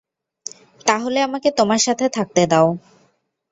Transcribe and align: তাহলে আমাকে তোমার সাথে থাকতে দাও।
তাহলে 0.85 1.19
আমাকে 1.21 1.49
তোমার 1.51 1.81
সাথে 1.87 2.05
থাকতে 2.09 2.41
দাও। 2.47 2.67